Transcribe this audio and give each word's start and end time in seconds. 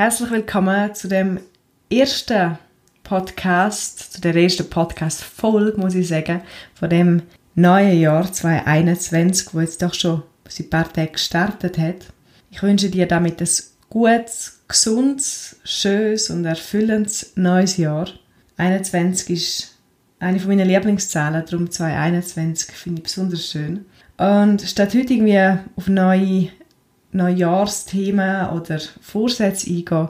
Herzlich 0.00 0.30
willkommen 0.30 0.94
zu 0.94 1.08
dem 1.08 1.40
ersten 1.92 2.56
Podcast, 3.02 4.14
zu 4.14 4.22
der 4.22 4.34
ersten 4.34 4.70
Podcast-Folge, 4.70 5.78
muss 5.78 5.94
ich 5.94 6.08
sagen, 6.08 6.40
von 6.72 6.88
dem 6.88 7.20
neuen 7.54 8.00
Jahr 8.00 8.32
2021, 8.32 9.52
wo 9.52 9.60
jetzt 9.60 9.82
doch 9.82 9.92
schon 9.92 10.22
seit 10.48 10.68
ein 10.68 10.70
paar 10.70 10.90
Tagen 10.90 11.12
gestartet 11.12 11.76
hat. 11.76 12.06
Ich 12.50 12.62
wünsche 12.62 12.88
dir 12.88 13.04
damit 13.04 13.42
ein 13.42 13.48
gutes, 13.90 14.62
gesundes, 14.68 15.56
schönes 15.64 16.30
und 16.30 16.46
erfüllendes 16.46 17.32
neues 17.34 17.76
Jahr. 17.76 18.08
21 18.56 19.28
ist 19.28 19.78
eine 20.18 20.40
von 20.40 20.48
meinen 20.48 20.66
Lieblingszahlen, 20.66 21.44
darum 21.44 21.70
2021 21.70 22.74
finde 22.74 23.00
ich 23.00 23.02
besonders 23.02 23.46
schön. 23.50 23.84
Und 24.16 24.62
statt 24.62 24.94
heute 24.94 25.12
irgendwie 25.12 25.58
auf 25.76 25.88
neue 25.88 26.48
Neujahrsthemen 27.12 28.50
oder 28.50 28.80
Vorsätze 29.00 29.70
eingehen, 29.70 30.08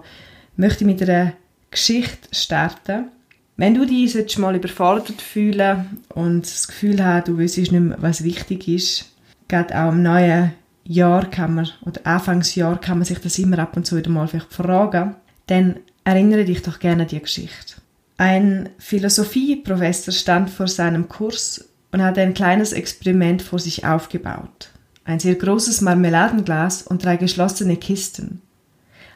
möchte 0.57 0.85
ich 0.85 0.87
mit 0.87 1.03
einer 1.03 1.33
Geschichte 1.71 2.29
starten. 2.33 3.09
Wenn 3.57 3.75
du 3.75 3.87
dich 3.87 4.39
mal 4.39 4.57
überfordert 4.57 5.21
fühlen 5.21 6.01
und 6.15 6.43
das 6.43 6.69
Gefühl 6.69 7.05
hast, 7.05 7.29
du 7.29 7.39
weißt 7.39 7.59
nicht 7.59 7.73
mehr, 7.73 7.97
was 8.01 8.25
wichtig 8.25 8.69
ist, 8.69 9.13
gerade 9.49 9.79
auch 9.79 9.93
im 9.93 10.03
neuen 10.03 10.53
Jahr 10.85 11.29
kann 11.29 11.55
man, 11.55 11.69
oder 11.85 12.01
Anfangsjahr 12.05 12.81
kann 12.81 12.99
man 12.99 13.05
sich 13.05 13.19
das 13.19 13.39
immer 13.39 13.59
ab 13.59 13.77
und 13.77 13.87
zu 13.87 13.97
wieder 13.97 14.11
mal 14.11 14.29
vielleicht 14.29 14.53
fragen, 14.53 15.17
dann 15.47 15.77
erinnere 16.05 16.45
dich 16.45 16.63
doch 16.63 16.79
gerne 16.79 17.03
an 17.03 17.09
die 17.09 17.21
Geschichte. 17.21 17.75
Ein 18.17 18.71
Philosophieprofessor 18.79 20.13
stand 20.13 20.51
vor 20.51 20.69
seinem 20.69 21.09
Kurs 21.09 21.69
und 21.93 22.03
hat 22.03 22.19
ein 22.19 22.35
kleines 22.35 22.73
Experiment 22.73 23.43
vor 23.43 23.59
sich 23.59 23.85
aufgebaut 23.85 24.71
ein 25.11 25.19
sehr 25.19 25.35
großes 25.35 25.81
Marmeladenglas 25.81 26.83
und 26.83 27.05
drei 27.05 27.17
geschlossene 27.17 27.77
Kisten. 27.77 28.41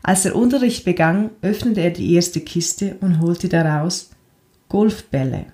Als 0.02 0.22
der 0.22 0.34
Unterricht 0.34 0.84
begann, 0.84 1.30
öffnete 1.40 1.80
er 1.80 1.90
die 1.90 2.14
erste 2.14 2.40
Kiste 2.40 2.96
und 3.00 3.20
holte 3.20 3.48
daraus 3.48 4.10
Golfbälle. 4.68 5.46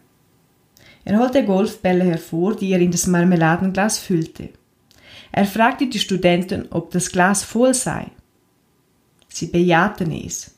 Er 1.04 1.18
holte 1.18 1.44
Golfbälle 1.44 2.04
hervor, 2.04 2.56
die 2.56 2.72
er 2.72 2.80
in 2.80 2.90
das 2.90 3.06
Marmeladenglas 3.06 3.98
füllte. 3.98 4.48
Er 5.30 5.44
fragte 5.44 5.86
die 5.86 5.98
Studenten, 5.98 6.66
ob 6.70 6.90
das 6.90 7.12
Glas 7.12 7.44
voll 7.44 7.74
sei. 7.74 8.06
Sie 9.28 9.46
bejahten 9.46 10.10
es. 10.10 10.54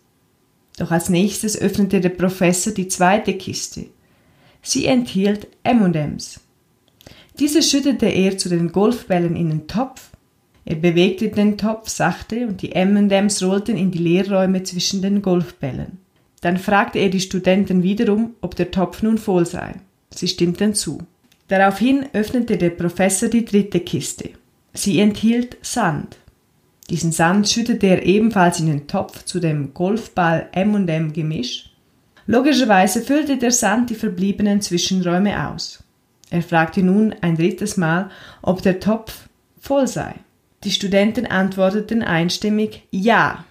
Doch 0.79 0.93
als 0.93 1.09
nächstes 1.09 1.61
öffnete 1.61 2.01
der 2.01 2.11
Professor 2.11 2.73
die 2.73 2.89
zweite 2.89 3.35
Kiste. 3.35 3.87
Sie 4.63 4.87
enthielt 4.87 5.49
M&Ms. 5.65 6.41
Diese 7.39 7.63
schüttete 7.63 8.07
er 8.07 8.37
zu 8.37 8.49
den 8.49 8.73
Golfbällen 8.73 9.37
in 9.37 9.49
den 9.49 9.67
Topf. 9.67 10.11
Er 10.65 10.77
bewegte 10.77 11.29
den 11.29 11.59
Topf 11.59 11.89
sachte 11.89 12.47
und 12.47 12.63
die 12.63 12.73
M&Ms 12.73 13.43
rollten 13.43 13.77
in 13.77 13.91
die 13.91 13.99
Leerräume 13.99 14.63
zwischen 14.63 15.03
den 15.03 15.23
Golfbällen. 15.23 15.99
Dann 16.41 16.57
fragte 16.57 16.99
er 16.99 17.09
die 17.09 17.21
Studenten 17.21 17.83
wiederum, 17.83 18.35
ob 18.41 18.57
der 18.57 18.71
Topf 18.71 19.03
nun 19.03 19.19
voll 19.19 19.47
sei. 19.47 19.75
Sie 20.11 20.29
stimmten 20.29 20.75
zu. 20.75 20.99
Daraufhin 21.49 22.07
öffnete 22.13 22.57
der 22.59 22.71
Professor 22.71 23.29
die 23.29 23.45
dritte 23.45 23.81
Kiste. 23.81 24.31
Sie 24.73 25.01
enthielt 25.01 25.57
Sand. 25.63 26.17
Diesen 26.91 27.13
Sand 27.13 27.49
schüttete 27.49 27.87
er 27.87 28.03
ebenfalls 28.05 28.61
in 28.61 28.67
den 28.67 28.87
Topf 28.87 29.25
zu 29.25 29.41
dem 29.41 29.73
Golfball 29.73 30.49
M&M 30.53 31.13
Gemisch. 31.13 31.71
Logischerweise 32.27 33.03
füllte 33.03 33.37
der 33.37 33.51
Sand 33.51 33.91
die 33.91 33.95
verbliebenen 33.95 34.61
Zwischenräume 34.61 35.49
aus. 35.49 35.82
Er 36.33 36.43
fragte 36.43 36.83
nun 36.83 37.15
ein 37.21 37.37
drittes 37.37 37.77
Mal, 37.77 38.09
ob 38.41 38.63
der 38.63 38.81
Topf 38.81 39.29
voll 39.61 39.87
sei. 39.87 40.15
Die 40.65 40.71
Studenten 40.71 41.27
antworteten 41.27 42.03
einstimmig 42.03 42.85
Ja. 42.91 43.45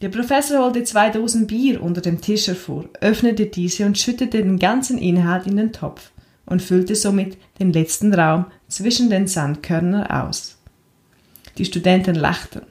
Der 0.00 0.08
Professor 0.08 0.64
holte 0.64 0.82
zwei 0.82 1.10
Dosen 1.10 1.46
Bier 1.46 1.80
unter 1.80 2.00
dem 2.00 2.20
Tisch 2.20 2.48
hervor, 2.48 2.86
öffnete 3.00 3.46
diese 3.46 3.86
und 3.86 3.98
schüttete 3.98 4.42
den 4.42 4.58
ganzen 4.58 4.98
Inhalt 4.98 5.46
in 5.46 5.56
den 5.56 5.72
Topf 5.72 6.10
und 6.44 6.60
füllte 6.60 6.96
somit 6.96 7.38
den 7.60 7.72
letzten 7.72 8.12
Raum 8.12 8.46
zwischen 8.66 9.08
den 9.08 9.28
Sandkörnern 9.28 10.08
aus. 10.08 10.58
Die 11.56 11.64
Studenten 11.64 12.16
lachten. 12.16 12.62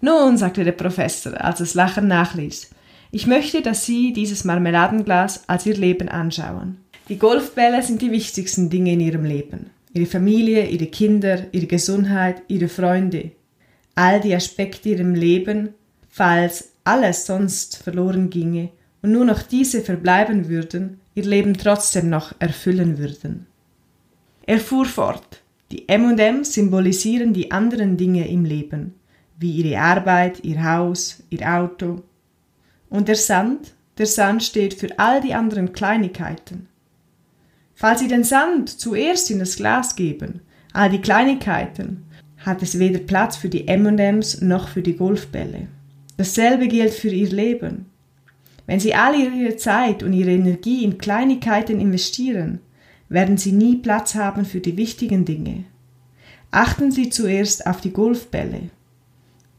Nun, 0.00 0.36
sagte 0.36 0.62
der 0.62 0.70
Professor, 0.70 1.32
als 1.44 1.58
das 1.58 1.74
Lachen 1.74 2.06
nachließ, 2.06 2.70
ich 3.10 3.26
möchte, 3.26 3.60
dass 3.60 3.84
Sie 3.86 4.12
dieses 4.12 4.44
Marmeladenglas 4.44 5.48
als 5.48 5.66
Ihr 5.66 5.76
Leben 5.76 6.08
anschauen. 6.08 6.76
Die 7.08 7.18
Golfbälle 7.18 7.84
sind 7.84 8.02
die 8.02 8.10
wichtigsten 8.10 8.68
Dinge 8.68 8.94
in 8.94 9.00
ihrem 9.00 9.24
Leben. 9.24 9.70
Ihre 9.92 10.06
Familie, 10.06 10.66
ihre 10.66 10.86
Kinder, 10.86 11.46
ihre 11.52 11.66
Gesundheit, 11.66 12.42
ihre 12.48 12.66
Freunde. 12.66 13.30
All 13.94 14.20
die 14.20 14.34
Aspekte 14.34 14.88
ihrem 14.88 15.14
Leben, 15.14 15.68
falls 16.08 16.72
alles 16.82 17.24
sonst 17.24 17.76
verloren 17.76 18.28
ginge 18.28 18.70
und 19.02 19.12
nur 19.12 19.24
noch 19.24 19.42
diese 19.42 19.82
verbleiben 19.82 20.48
würden, 20.48 21.00
ihr 21.14 21.24
Leben 21.24 21.56
trotzdem 21.56 22.10
noch 22.10 22.34
erfüllen 22.40 22.98
würden. 22.98 23.46
Er 24.44 24.58
fuhr 24.58 24.84
fort. 24.84 25.42
Die 25.70 25.88
M&M 25.88 26.42
symbolisieren 26.42 27.32
die 27.32 27.52
anderen 27.52 27.96
Dinge 27.96 28.28
im 28.28 28.44
Leben, 28.44 28.94
wie 29.38 29.52
ihre 29.52 29.80
Arbeit, 29.80 30.44
ihr 30.44 30.64
Haus, 30.64 31.22
ihr 31.30 31.48
Auto. 31.48 32.02
Und 32.90 33.06
der 33.06 33.16
Sand, 33.16 33.74
der 33.96 34.06
Sand 34.06 34.42
steht 34.42 34.74
für 34.74 34.98
all 34.98 35.20
die 35.20 35.34
anderen 35.34 35.72
Kleinigkeiten. 35.72 36.68
Falls 37.78 38.00
Sie 38.00 38.08
den 38.08 38.24
Sand 38.24 38.70
zuerst 38.70 39.30
in 39.30 39.38
das 39.38 39.56
Glas 39.56 39.96
geben, 39.96 40.40
all 40.72 40.88
die 40.88 41.02
Kleinigkeiten, 41.02 42.06
hat 42.38 42.62
es 42.62 42.78
weder 42.78 43.00
Platz 43.00 43.36
für 43.36 43.50
die 43.50 43.68
M&Ms 43.68 44.40
noch 44.40 44.68
für 44.68 44.80
die 44.80 44.96
Golfbälle. 44.96 45.68
Dasselbe 46.16 46.68
gilt 46.68 46.94
für 46.94 47.10
Ihr 47.10 47.28
Leben. 47.28 47.84
Wenn 48.64 48.80
Sie 48.80 48.94
all 48.94 49.14
Ihre 49.14 49.56
Zeit 49.56 50.02
und 50.02 50.14
Ihre 50.14 50.30
Energie 50.30 50.84
in 50.84 50.96
Kleinigkeiten 50.96 51.78
investieren, 51.78 52.60
werden 53.10 53.36
Sie 53.36 53.52
nie 53.52 53.76
Platz 53.76 54.14
haben 54.14 54.46
für 54.46 54.60
die 54.60 54.78
wichtigen 54.78 55.26
Dinge. 55.26 55.64
Achten 56.50 56.90
Sie 56.90 57.10
zuerst 57.10 57.66
auf 57.66 57.82
die 57.82 57.92
Golfbälle, 57.92 58.70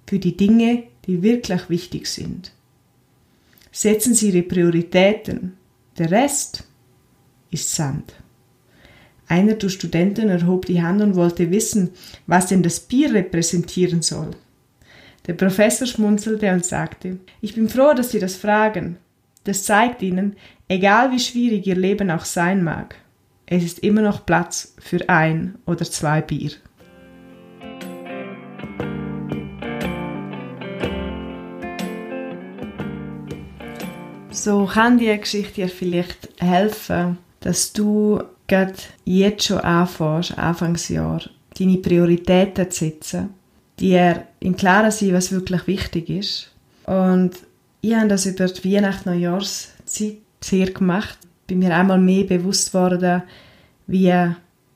für 0.08 0.18
die 0.18 0.36
Dinge, 0.36 0.84
die 1.06 1.22
wirklich 1.22 1.70
wichtig 1.70 2.08
sind. 2.08 2.52
Setzen 3.72 4.16
Sie 4.16 4.32
Ihre 4.32 4.42
Prioritäten. 4.42 5.56
Der 6.00 6.10
Rest 6.10 6.64
ist 7.52 7.74
Sand. 7.74 8.14
Einer 9.28 9.56
der 9.56 9.70
Studenten 9.70 10.30
erhob 10.30 10.66
die 10.66 10.82
Hand 10.82 11.02
und 11.02 11.16
wollte 11.16 11.52
wissen, 11.52 11.92
was 12.28 12.48
denn 12.48 12.64
das 12.64 12.80
Bier 12.80 13.14
repräsentieren 13.14 14.02
soll. 14.02 14.32
Der 15.28 15.34
Professor 15.34 15.86
schmunzelte 15.86 16.50
und 16.52 16.66
sagte, 16.66 17.20
ich 17.42 17.54
bin 17.56 17.68
froh, 17.68 17.94
dass 17.94 18.12
Sie 18.12 18.20
das 18.20 18.36
fragen. 18.36 18.98
Das 19.44 19.64
zeigt 19.64 20.02
Ihnen, 20.02 20.36
egal 20.70 21.12
wie 21.12 21.20
schwierig 21.20 21.68
Ihr 21.68 21.76
Leben 21.76 22.10
auch 22.10 22.26
sein 22.26 22.64
mag, 22.64 22.96
es 23.46 23.64
ist 23.64 23.80
immer 23.80 24.02
noch 24.02 24.26
Platz 24.26 24.76
für 24.80 25.08
ein 25.10 25.56
oder 25.66 25.86
zwei 25.86 26.22
Bier. 26.22 26.52
So 34.30 34.66
kann 34.66 34.98
die 34.98 35.18
Geschichte 35.18 35.56
dir 35.56 35.68
vielleicht 35.68 36.30
helfen, 36.40 37.18
dass 37.40 37.74
du 37.74 38.22
gerade 38.48 38.74
jetzt 39.06 39.46
schon 39.46 39.60
anfängst, 39.60 40.38
Anfangsjahr, 40.38 41.22
deine 41.58 41.78
Prioritäten 41.78 42.70
zu 42.72 42.86
setzen, 42.86 43.30
dir 43.80 44.24
im 44.40 44.56
Klaren 44.56 44.92
sein, 44.92 45.14
was 45.14 45.32
wirklich 45.32 45.68
wichtig 45.68 46.10
ist. 46.10 46.52
Und 46.86 47.32
ich 47.82 47.94
habe 47.94 48.08
das 48.08 48.26
über 48.26 48.48
die 48.48 48.74
Weihnacht-Neujahrszeit 48.74 50.18
sehr 50.42 50.72
gemacht. 50.72 51.18
Bin 51.46 51.60
mir 51.60 51.76
einmal 51.76 52.00
mehr 52.00 52.24
bewusst 52.24 52.74
worden, 52.74 53.24
wie 53.88 54.14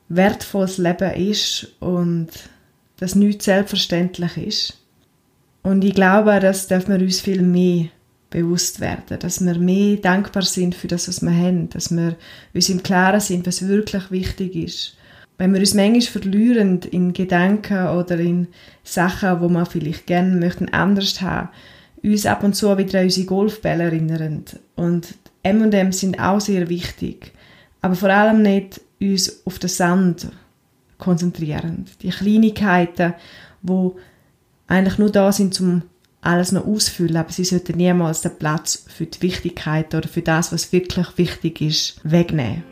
wertvoll 0.08 0.66
das 0.66 0.78
Leben 0.78 1.12
ist 1.14 1.72
und 1.80 2.28
dass 2.98 3.14
nichts 3.14 3.46
selbstverständlich 3.46 4.36
ist. 4.36 4.78
Und 5.62 5.84
ich 5.84 5.94
glaube, 5.94 6.38
das 6.40 6.66
darf 6.68 6.88
man 6.88 7.00
uns 7.00 7.20
viel 7.20 7.42
mehr 7.42 7.86
bewusst 8.32 8.80
werden, 8.80 9.18
dass 9.20 9.44
wir 9.44 9.58
mehr 9.58 9.96
dankbar 9.96 10.42
sind 10.42 10.74
für 10.74 10.88
das, 10.88 11.06
was 11.06 11.22
wir 11.22 11.30
haben, 11.30 11.68
dass 11.70 11.94
wir 11.94 12.16
uns 12.52 12.68
im 12.68 12.82
Klaren 12.82 13.20
sind, 13.20 13.46
was 13.46 13.68
wirklich 13.68 14.10
wichtig 14.10 14.56
ist. 14.56 14.96
wenn 15.38 15.52
wir 15.54 15.60
uns 15.60 15.74
manchmal 15.74 16.02
verlieren 16.02 16.80
in 16.82 17.12
Gedanken 17.12 17.88
oder 17.88 18.16
in 18.18 18.46
Sachen, 18.84 19.40
wo 19.40 19.48
wir 19.48 19.66
vielleicht 19.66 20.06
gerne 20.06 20.36
möchten 20.36 20.68
anders 20.68 21.20
haben, 21.20 21.48
uns 22.02 22.26
ab 22.26 22.44
und 22.44 22.54
zu 22.54 22.78
wieder 22.78 23.00
an 23.00 23.06
unsere 23.06 23.26
Golfbälle 23.26 23.84
erinnern. 23.84 24.44
Und 24.76 25.14
M&M 25.42 25.90
sind 25.90 26.20
auch 26.20 26.40
sehr 26.40 26.68
wichtig. 26.68 27.32
Aber 27.80 27.96
vor 27.96 28.10
allem 28.10 28.42
nicht 28.42 28.80
uns 29.00 29.44
auf 29.44 29.58
den 29.58 29.68
Sand 29.68 30.28
konzentrieren. 30.98 31.86
Die 32.02 32.10
Kleinigkeiten, 32.10 33.14
wo 33.62 33.96
eigentlich 34.68 34.98
nur 34.98 35.10
da 35.10 35.32
sind, 35.32 35.60
um 35.60 35.82
alles 36.22 36.52
noch 36.52 36.66
auszufüllen, 36.66 37.16
aber 37.16 37.32
sie 37.32 37.44
sollten 37.44 37.76
niemals 37.76 38.22
den 38.22 38.38
Platz 38.38 38.84
für 38.88 39.06
die 39.06 39.20
Wichtigkeit 39.22 39.94
oder 39.94 40.08
für 40.08 40.22
das, 40.22 40.52
was 40.52 40.72
wirklich 40.72 41.18
wichtig 41.18 41.60
ist, 41.60 42.00
wegnehmen. 42.04 42.62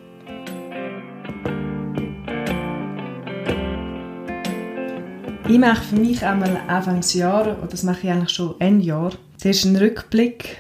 Ich 5.49 5.59
mache 5.59 5.83
für 5.83 5.97
mich 5.97 6.25
einmal 6.25 6.61
Anfangsjahr, 6.69 7.59
oder 7.59 7.67
das 7.67 7.83
mache 7.83 8.07
ich 8.07 8.11
eigentlich 8.11 8.31
schon 8.31 8.55
ein 8.61 8.81
Jahr, 8.81 9.13
zuerst 9.37 9.67
einen 9.67 9.77
Rückblick 9.77 10.59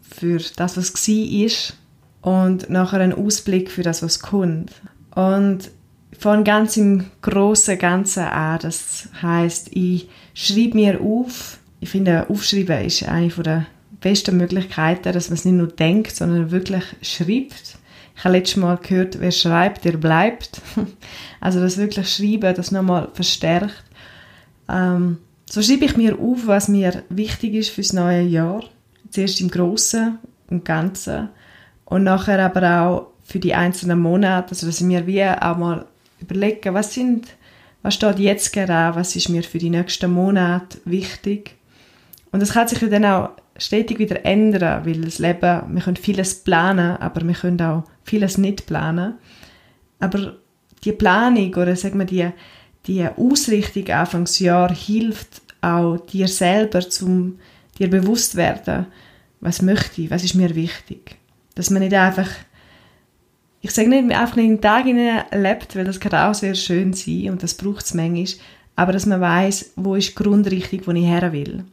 für 0.00 0.38
das, 0.54 0.76
was 0.76 0.94
war 0.94 1.74
und 2.22 2.70
nachher 2.70 3.00
einen 3.00 3.14
Ausblick 3.14 3.68
für 3.68 3.82
das, 3.82 4.00
was 4.00 4.20
kommt. 4.20 4.70
Und 5.12 5.70
von 6.16 6.44
ganz 6.44 6.76
im 6.76 7.06
großen 7.22 7.78
Ganzen 7.78 8.22
an, 8.24 8.60
das 8.60 9.08
heißt, 9.20 9.70
ich 9.72 10.08
schreibe 10.34 10.76
mir 10.76 11.00
auf, 11.00 11.58
ich 11.80 11.88
finde, 11.88 12.28
Aufschreiben 12.28 12.84
ist 12.84 13.08
eine 13.08 13.28
der 13.28 13.66
besten 14.00 14.36
Möglichkeiten, 14.36 15.12
dass 15.12 15.28
man 15.28 15.38
es 15.38 15.44
nicht 15.44 15.54
nur 15.54 15.68
denkt, 15.68 16.14
sondern 16.14 16.50
wirklich 16.50 16.84
schreibt. 17.02 17.78
Ich 18.16 18.24
habe 18.24 18.36
letztes 18.36 18.56
Mal 18.56 18.76
gehört, 18.76 19.20
wer 19.20 19.30
schreibt, 19.30 19.84
der 19.84 19.96
bleibt. 19.96 20.60
Also 21.40 21.60
das 21.60 21.78
wirklich 21.78 22.12
Schreiben, 22.12 22.52
das 22.52 22.72
nochmal 22.72 23.10
verstärkt. 23.14 23.84
Ähm, 24.68 25.18
so 25.48 25.62
schreibe 25.62 25.84
ich 25.84 25.96
mir 25.96 26.18
auf, 26.18 26.46
was 26.46 26.66
mir 26.66 27.04
wichtig 27.10 27.54
ist 27.54 27.70
fürs 27.70 27.92
neue 27.92 28.22
Jahr. 28.22 28.64
Zuerst 29.10 29.40
im 29.40 29.48
Großen 29.48 30.18
und 30.50 30.64
Ganzen 30.64 31.28
und 31.84 32.02
nachher 32.02 32.44
aber 32.44 32.82
auch 32.82 33.06
für 33.24 33.38
die 33.38 33.54
einzelnen 33.54 34.00
Monate, 34.00 34.50
also 34.50 34.66
dass 34.66 34.80
ich 34.80 34.86
mir 34.86 35.06
wie 35.06 35.24
auch 35.24 35.56
mal 35.56 35.86
überlege, 36.20 36.74
was 36.74 36.92
sind, 36.92 37.28
was 37.82 37.94
steht 37.94 38.18
jetzt 38.18 38.52
gerade 38.52 38.96
was 38.96 39.14
ist 39.16 39.28
mir 39.28 39.42
für 39.42 39.58
die 39.58 39.70
nächsten 39.70 40.10
Monate 40.10 40.78
wichtig. 40.84 41.54
Und 42.30 42.40
das 42.40 42.52
kann 42.52 42.68
sich 42.68 42.78
dann 42.78 43.04
auch 43.04 43.30
stetig 43.56 43.98
wieder 43.98 44.24
ändern, 44.24 44.84
weil 44.84 45.00
das 45.00 45.18
Leben, 45.18 45.62
wir 45.74 45.82
können 45.82 45.96
vieles 45.96 46.42
planen, 46.42 46.96
aber 46.98 47.26
wir 47.26 47.34
können 47.34 47.60
auch 47.60 47.84
vieles 48.04 48.38
nicht 48.38 48.66
planen. 48.66 49.14
Aber 49.98 50.36
die 50.84 50.92
Planung 50.92 51.54
oder 51.54 51.74
sagen 51.74 51.98
wir 51.98 52.06
die 52.06 52.30
die 52.88 53.06
Ausrichtung 53.06 53.88
Anfangsjahr 53.88 54.74
hilft 54.74 55.42
auch 55.60 55.98
dir 55.98 56.26
selber, 56.26 56.80
zum 56.80 57.38
dir 57.78 57.90
bewusst 57.90 58.34
werden, 58.34 58.86
was 59.40 59.62
möchte 59.62 60.02
ich, 60.02 60.10
was 60.10 60.24
ist 60.24 60.34
mir 60.34 60.54
wichtig. 60.54 61.16
Dass 61.54 61.70
man 61.70 61.82
nicht 61.82 61.94
einfach, 61.94 62.28
ich 63.60 63.70
sage 63.70 63.88
nicht, 63.88 64.10
einfach 64.16 64.36
in 64.36 64.56
den 64.56 64.60
Tag 64.60 64.86
lebt, 64.86 65.76
weil 65.76 65.84
das 65.84 66.00
kann 66.00 66.14
auch 66.14 66.34
sehr 66.34 66.54
schön 66.54 66.92
sein 66.92 67.30
und 67.30 67.42
das 67.42 67.54
braucht 67.54 67.84
es 67.84 67.94
manchmal, 67.94 68.26
aber 68.74 68.92
dass 68.92 69.06
man 69.06 69.20
weiß, 69.20 69.72
wo 69.76 69.94
ist 69.94 70.10
die 70.10 70.14
Grundrichtung, 70.14 70.80
wo 70.86 70.92
ich 70.92 71.04
her 71.04 71.32
will. 71.32 71.64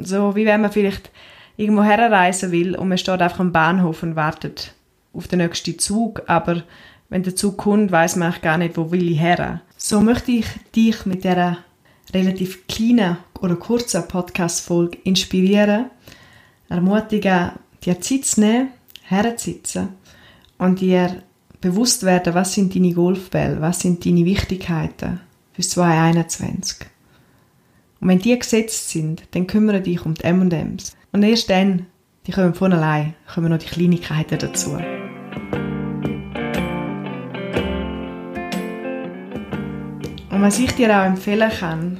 So 0.00 0.36
wie 0.36 0.46
wenn 0.46 0.60
man 0.60 0.72
vielleicht 0.72 1.10
irgendwo 1.56 1.82
herreisen 1.82 2.52
will 2.52 2.76
und 2.76 2.88
man 2.88 2.98
steht 2.98 3.20
einfach 3.20 3.40
am 3.40 3.52
Bahnhof 3.52 4.02
und 4.02 4.16
wartet 4.16 4.74
auf 5.12 5.28
den 5.28 5.38
nächsten 5.38 5.78
Zug, 5.78 6.22
aber 6.26 6.62
wenn 7.08 7.22
der 7.22 7.36
Zug 7.36 7.56
kommt, 7.56 7.92
weiß 7.92 8.16
man 8.16 8.34
gar 8.42 8.58
nicht, 8.58 8.76
wo 8.76 8.90
will 8.90 9.10
ich 9.10 9.20
her. 9.20 9.62
So 9.76 10.00
möchte 10.00 10.32
ich 10.32 10.46
dich 10.74 11.06
mit 11.06 11.24
der 11.24 11.58
relativ 12.12 12.66
kleinen 12.66 13.18
oder 13.40 13.56
kurzen 13.56 14.06
Podcast-Folge 14.06 14.98
inspirieren, 15.04 15.86
ermutigen, 16.68 17.52
dir 17.84 18.00
Zeit 18.00 18.24
zu 18.24 18.40
nehmen, 18.40 18.70
herzusitzen 19.02 19.88
und 20.58 20.80
dir 20.80 21.22
bewusst 21.60 22.04
werden, 22.04 22.34
was 22.34 22.54
sind 22.54 22.74
deine 22.74 22.92
Golfbälle, 22.92 23.60
was 23.60 23.80
sind 23.80 24.04
deine 24.04 24.24
Wichtigkeiten 24.24 25.20
für 25.52 25.62
2021. 25.62 26.86
Und 28.00 28.08
wenn 28.08 28.18
die 28.18 28.38
gesetzt 28.38 28.90
sind, 28.90 29.22
dann 29.32 29.46
kümmere 29.46 29.80
dich 29.80 30.04
um 30.04 30.14
die 30.14 30.24
M&M's. 30.24 30.96
Und 31.12 31.22
erst 31.22 31.50
dann, 31.50 31.86
die 32.26 32.32
kommen 32.32 32.54
von 32.54 32.72
allein, 32.72 33.14
kommen 33.32 33.50
noch 33.50 33.58
die 33.58 33.66
Kleinigkeiten 33.66 34.38
dazu. 34.38 34.72
Und 40.30 40.42
was 40.42 40.58
ich 40.58 40.72
dir 40.72 40.90
auch 40.90 41.06
empfehlen 41.06 41.50
kann, 41.50 41.98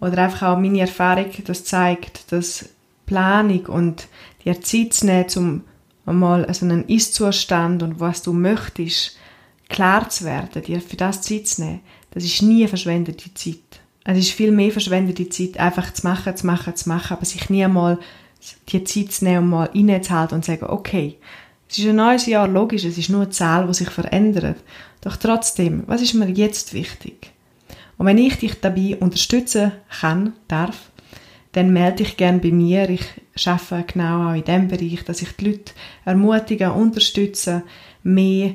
oder 0.00 0.18
einfach 0.24 0.48
auch 0.48 0.58
meine 0.58 0.80
Erfahrung, 0.80 1.30
das 1.44 1.64
zeigt, 1.64 2.32
dass 2.32 2.70
Planung 3.06 3.66
und 3.66 4.08
dir 4.44 4.60
Zeit 4.60 4.94
zu 4.94 5.06
nehmen, 5.06 5.26
um 5.36 5.62
einmal 6.06 6.52
so 6.54 6.64
einen 6.64 6.88
Ist-Zustand 6.88 7.82
und 7.82 8.00
was 8.00 8.22
du 8.22 8.32
möchtest, 8.32 9.16
klar 9.68 10.08
zu 10.08 10.24
werden, 10.24 10.62
dir 10.62 10.80
für 10.80 10.96
das 10.96 11.22
Zeit 11.22 11.46
zu 11.46 11.62
nehmen, 11.62 11.80
das 12.10 12.24
ist 12.24 12.42
nie 12.42 12.66
verschwendete 12.66 13.32
Zeit. 13.34 13.80
Es 14.04 14.18
ist 14.18 14.30
viel 14.30 14.50
mehr 14.50 14.70
verschwendete 14.70 15.28
Zeit, 15.28 15.58
einfach 15.58 15.92
zu 15.92 16.06
machen, 16.06 16.36
zu 16.36 16.46
machen, 16.46 16.74
zu 16.74 16.88
machen, 16.88 17.14
aber 17.14 17.24
sich 17.24 17.50
nie 17.50 17.64
einmal 17.64 17.98
die 18.68 18.84
Zeit 18.84 19.12
zu 19.12 19.24
nehmen, 19.24 19.44
um 19.44 19.50
mal 19.50 19.70
innezuhalten 19.74 20.36
und 20.36 20.44
zu 20.44 20.52
sagen, 20.52 20.66
okay, 20.66 21.18
es 21.68 21.78
ist 21.78 21.86
ein 21.86 21.96
neues 21.96 22.26
Jahr, 22.26 22.48
logisch, 22.48 22.84
es 22.84 22.98
ist 22.98 23.10
nur 23.10 23.22
eine 23.22 23.30
Zahl, 23.30 23.66
die 23.66 23.74
sich 23.74 23.90
verändert. 23.90 24.56
Doch 25.02 25.16
trotzdem, 25.16 25.84
was 25.86 26.02
ist 26.02 26.14
mir 26.14 26.28
jetzt 26.28 26.74
wichtig? 26.74 27.32
Und 27.96 28.06
wenn 28.06 28.18
ich 28.18 28.36
dich 28.38 28.60
dabei 28.60 28.96
unterstützen 28.98 29.72
kann, 30.00 30.32
darf, 30.48 30.90
dann 31.52 31.72
melde 31.72 32.04
dich 32.04 32.16
gerne 32.16 32.38
bei 32.38 32.50
mir. 32.50 32.88
Ich 32.88 33.04
arbeite 33.46 33.92
genau 33.92 34.30
auch 34.30 34.34
in 34.34 34.44
dem 34.44 34.68
Bereich, 34.68 35.04
dass 35.04 35.22
ich 35.22 35.32
die 35.32 35.50
Leute 35.50 35.72
ermutige, 36.04 36.72
unterstütze, 36.72 37.62
mehr 38.02 38.54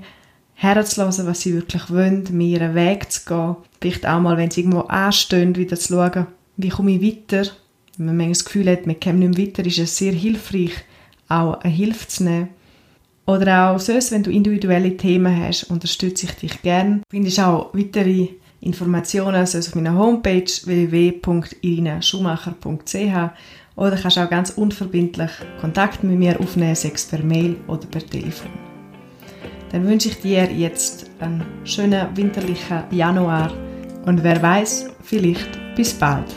herzulassen, 0.56 1.28
was 1.28 1.42
sie 1.42 1.54
wirklich 1.54 1.92
wollen, 1.92 2.26
mehr 2.32 2.62
ihren 2.62 2.76
Weg 2.76 3.12
zu 3.12 3.26
gehen. 3.26 3.56
Vielleicht 3.82 4.08
auch 4.08 4.20
mal, 4.20 4.38
wenn 4.38 4.50
sie 4.50 4.62
irgendwo 4.62 4.80
anstehen, 4.82 5.56
wieder 5.56 5.78
zu 5.78 5.94
schauen, 5.94 6.26
wie 6.58 6.70
komme 6.70 6.92
ich 6.92 7.02
weiter. 7.02 7.50
Wenn 7.98 8.18
man 8.18 8.30
das 8.30 8.46
Gefühl 8.46 8.70
hat, 8.70 8.88
man 8.88 9.00
kommt 9.00 9.20
nicht 9.20 9.38
mehr 9.38 9.48
weiter, 9.48 9.66
ist 9.66 9.80
es 9.80 9.98
sehr 9.98 10.14
hilfreich, 10.14 10.72
auch 11.30 11.62
eine 11.62 11.74
Hilfe 11.74 12.08
zu 12.08 12.24
nehmen. 12.24 12.50
Oder 13.26 13.72
auch 13.72 13.80
sonst, 13.80 14.12
wenn 14.12 14.24
du 14.24 14.32
individuelle 14.32 14.98
Themen 14.98 15.46
hast, 15.46 15.66
unterstütze 15.66 16.28
ich 16.28 16.32
dich 16.34 16.62
gerne. 16.62 16.98
Du 16.98 17.04
findest 17.10 17.40
auch 17.40 17.74
weitere 17.74 18.28
Informationen 18.62 19.36
also 19.36 19.58
auf 19.60 19.76
meiner 19.76 19.98
Homepage 19.98 20.44
www.irinaschumacher.ch 20.44 23.32
oder 23.76 23.98
kannst 23.98 24.18
auch 24.18 24.30
ganz 24.30 24.52
unverbindlich 24.52 25.32
Kontakt 25.60 26.02
mit 26.04 26.18
mir 26.18 26.40
aufnehmen, 26.40 26.76
sei 26.76 26.92
es 26.94 27.06
per 27.06 27.22
Mail 27.24 27.58
oder 27.68 27.86
per 27.88 28.06
Telefon. 28.06 28.75
Dann 29.76 29.90
wünsche 29.90 30.08
ich 30.08 30.22
dir 30.22 30.50
jetzt 30.50 31.12
einen 31.20 31.44
schönen 31.66 32.08
winterlichen 32.16 32.84
Januar 32.92 33.52
und 34.06 34.24
wer 34.24 34.42
weiß, 34.42 34.90
vielleicht 35.04 35.50
bis 35.76 35.94
bald. 35.94 36.32